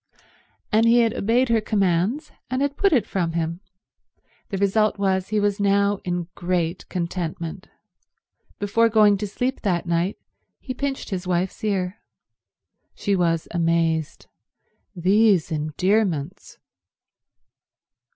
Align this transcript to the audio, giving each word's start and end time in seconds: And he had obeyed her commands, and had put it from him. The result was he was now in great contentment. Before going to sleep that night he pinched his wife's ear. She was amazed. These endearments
And 0.71 0.87
he 0.87 1.01
had 1.01 1.13
obeyed 1.13 1.49
her 1.49 1.61
commands, 1.61 2.31
and 2.49 2.63
had 2.63 2.75
put 2.75 2.91
it 2.91 3.05
from 3.05 3.33
him. 3.33 3.59
The 4.49 4.57
result 4.57 4.97
was 4.97 5.27
he 5.29 5.39
was 5.39 5.59
now 5.59 5.99
in 6.03 6.27
great 6.33 6.89
contentment. 6.89 7.67
Before 8.57 8.89
going 8.89 9.15
to 9.17 9.27
sleep 9.27 9.61
that 9.61 9.85
night 9.85 10.17
he 10.59 10.73
pinched 10.73 11.11
his 11.11 11.27
wife's 11.27 11.63
ear. 11.63 11.99
She 12.95 13.15
was 13.15 13.47
amazed. 13.51 14.25
These 14.95 15.51
endearments 15.51 16.57